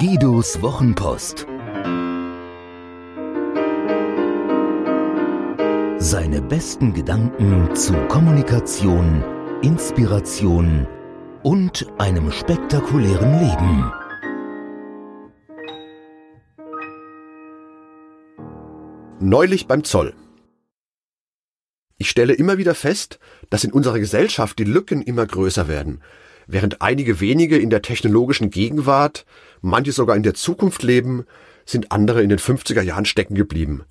[0.00, 1.46] Guidos Wochenpost.
[5.98, 9.22] Seine besten Gedanken zu Kommunikation,
[9.62, 10.88] Inspiration
[11.44, 13.92] und einem spektakulären Leben.
[19.20, 20.14] Neulich beim Zoll.
[21.98, 26.02] Ich stelle immer wieder fest, dass in unserer Gesellschaft die Lücken immer größer werden.
[26.46, 29.24] Während einige wenige in der technologischen Gegenwart,
[29.60, 31.24] manche sogar in der Zukunft leben,
[31.64, 33.84] sind andere in den 50er Jahren stecken geblieben.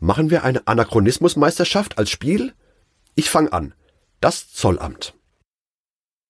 [0.00, 2.52] Machen wir eine Anachronismusmeisterschaft als Spiel?
[3.14, 3.74] Ich fange an.
[4.20, 5.14] Das Zollamt.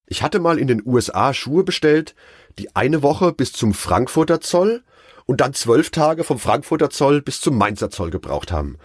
[0.07, 2.15] Ich hatte mal in den USA Schuhe bestellt,
[2.59, 4.83] die eine Woche bis zum Frankfurter Zoll
[5.27, 8.79] und dann zwölf Tage vom Frankfurter Zoll bis zum Mainzer Zoll gebraucht haben.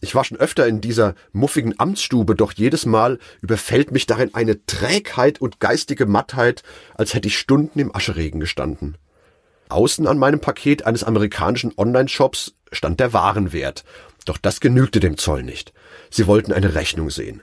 [0.00, 4.64] Ich war schon öfter in dieser muffigen Amtsstube, doch jedes Mal überfällt mich darin eine
[4.64, 6.62] Trägheit und geistige Mattheit,
[6.94, 8.96] als hätte ich Stunden im Ascheregen gestanden.
[9.68, 13.84] Außen an meinem Paket eines amerikanischen Online-Shops stand der Warenwert,
[14.24, 15.72] doch das genügte dem Zoll nicht.
[16.10, 17.42] Sie wollten eine Rechnung sehen.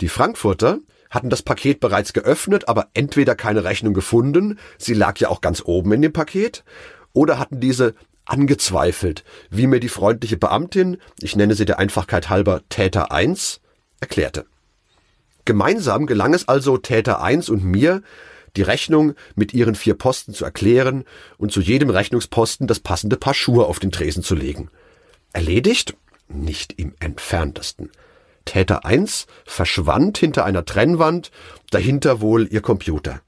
[0.00, 5.28] Die Frankfurter hatten das Paket bereits geöffnet, aber entweder keine Rechnung gefunden, sie lag ja
[5.28, 6.64] auch ganz oben in dem Paket,
[7.12, 7.94] oder hatten diese
[8.32, 13.60] angezweifelt, wie mir die freundliche Beamtin, ich nenne sie der Einfachkeit halber Täter 1,
[14.00, 14.46] erklärte.
[15.44, 18.02] Gemeinsam gelang es also Täter 1 und mir,
[18.56, 21.04] die Rechnung mit ihren vier Posten zu erklären
[21.36, 24.70] und zu jedem Rechnungsposten das passende Paar Schuhe auf den Tresen zu legen.
[25.32, 25.94] Erledigt?
[26.28, 27.90] Nicht im entferntesten.
[28.44, 31.30] Täter 1 verschwand hinter einer Trennwand,
[31.70, 33.20] dahinter wohl ihr Computer.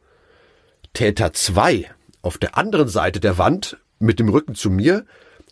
[0.94, 1.90] Täter 2
[2.22, 5.04] auf der anderen Seite der Wand, mit dem Rücken zu mir,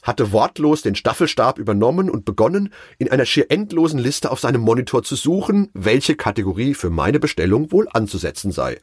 [0.02, 5.02] hatte wortlos den Staffelstab übernommen und begonnen, in einer schier endlosen Liste auf seinem Monitor
[5.04, 8.80] zu suchen, welche Kategorie für meine Bestellung wohl anzusetzen sei.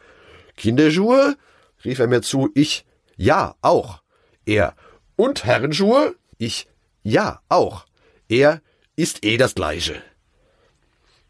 [0.55, 1.35] Kinderschuhe?
[1.83, 2.49] rief er mir zu.
[2.53, 2.85] Ich,
[3.17, 4.01] ja, auch.
[4.45, 4.75] Er,
[5.15, 6.15] und Herrenschuhe?
[6.37, 6.67] Ich,
[7.03, 7.85] ja, auch.
[8.29, 8.61] Er,
[8.95, 10.01] ist eh das Gleiche.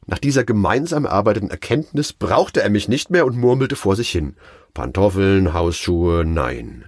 [0.06, 4.36] Nach dieser gemeinsam erarbeiteten Erkenntnis brauchte er mich nicht mehr und murmelte vor sich hin.
[4.74, 6.86] Pantoffeln, Hausschuhe, nein.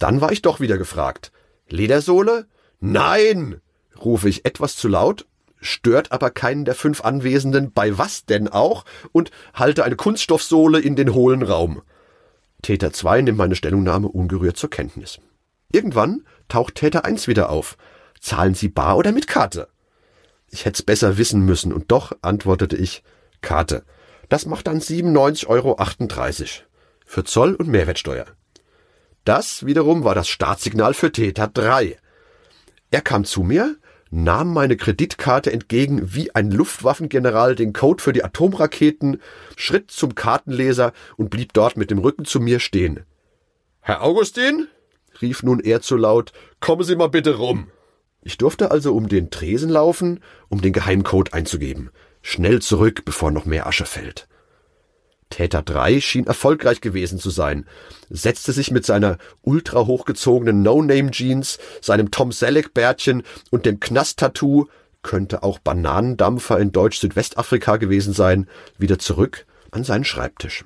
[0.00, 1.30] Dann war ich doch wieder gefragt.
[1.68, 2.46] Ledersohle?
[2.80, 3.60] Nein!
[4.02, 5.26] rufe ich etwas zu laut,
[5.60, 10.96] stört aber keinen der fünf Anwesenden bei was denn auch und halte eine Kunststoffsohle in
[10.96, 11.82] den hohlen Raum.
[12.62, 15.20] Täter 2 nimmt meine Stellungnahme ungerührt zur Kenntnis.
[15.70, 17.76] Irgendwann taucht Täter 1 wieder auf.
[18.20, 19.68] Zahlen Sie bar oder mit Karte?
[20.48, 23.02] Ich hätt's besser wissen müssen, und doch antwortete ich
[23.42, 23.84] Karte.
[24.30, 25.76] Das macht dann 97,38 Euro
[27.04, 28.26] für Zoll und Mehrwertsteuer.
[29.24, 31.96] Das wiederum war das Startsignal für Täter 3.
[32.90, 33.76] Er kam zu mir,
[34.10, 39.20] nahm meine Kreditkarte entgegen wie ein Luftwaffengeneral den Code für die Atomraketen,
[39.56, 43.04] schritt zum Kartenleser und blieb dort mit dem Rücken zu mir stehen.
[43.80, 44.68] Herr Augustin?
[45.20, 47.70] rief nun er zu laut, kommen Sie mal bitte rum.
[48.22, 51.90] Ich durfte also um den Tresen laufen, um den Geheimcode einzugeben.
[52.22, 54.28] Schnell zurück, bevor noch mehr Asche fällt.
[55.30, 57.66] Täter 3 schien erfolgreich gewesen zu sein,
[58.10, 64.66] setzte sich mit seiner ultra hochgezogenen No-Name-Jeans, seinem Tom Selleck-Bärtchen und dem Knast-Tattoo,
[65.02, 70.64] könnte auch Bananendampfer in Deutsch-Südwestafrika gewesen sein, wieder zurück an seinen Schreibtisch.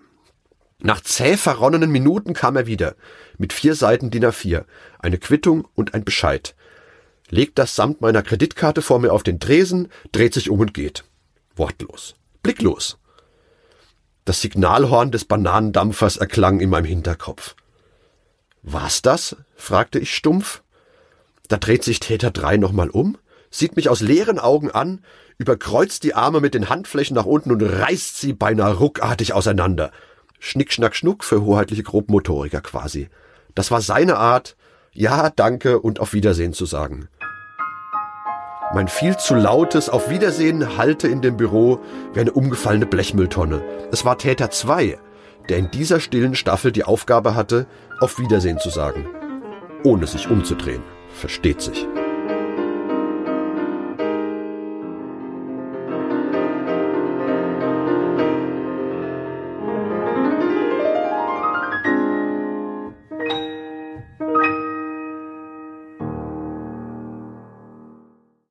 [0.81, 2.96] Nach zäh verronnenen Minuten kam er wieder,
[3.38, 4.64] mit vier Seiten DIN A4,
[4.98, 6.56] eine Quittung und ein Bescheid
[7.34, 11.04] legt das samt meiner Kreditkarte vor mir auf den Tresen, dreht sich um und geht.
[11.56, 12.14] Wortlos.
[12.42, 12.98] Blicklos.
[14.25, 17.55] Das Signalhorn des Bananendampfers erklang in meinem Hinterkopf.
[18.62, 19.37] War's das?
[19.55, 20.62] fragte ich stumpf.
[21.49, 23.19] Da dreht sich Täter 3 nochmal um,
[23.51, 25.05] sieht mich aus leeren Augen an,
[25.37, 29.91] überkreuzt die Arme mit den Handflächen nach unten und reißt sie beinahe ruckartig auseinander.
[30.39, 33.11] Schnick, schnack, schnuck für hoheitliche Grobmotoriker quasi.
[33.55, 34.56] Das war seine Art,
[34.93, 37.09] ja, danke und auf Wiedersehen zu sagen.
[38.72, 41.81] Mein viel zu lautes Auf Wiedersehen hallte in dem Büro
[42.12, 43.62] wie eine umgefallene Blechmülltonne.
[43.93, 44.99] Es war Täter 2,
[45.49, 47.66] der in dieser stillen Staffel die Aufgabe hatte,
[48.00, 49.06] Auf Wiedersehen zu sagen.
[49.84, 50.82] Ohne sich umzudrehen.
[51.14, 51.87] Versteht sich.